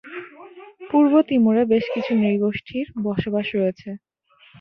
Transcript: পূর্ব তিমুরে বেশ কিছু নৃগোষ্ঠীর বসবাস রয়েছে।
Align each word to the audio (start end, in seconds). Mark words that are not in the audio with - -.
পূর্ব 0.89 1.13
তিমুরে 1.29 1.63
বেশ 1.71 1.85
কিছু 1.93 2.11
নৃগোষ্ঠীর 2.21 2.85
বসবাস 3.03 3.47
রয়েছে। 3.55 3.89